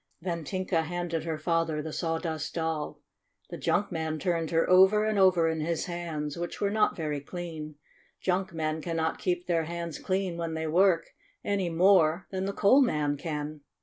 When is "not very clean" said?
6.71-7.75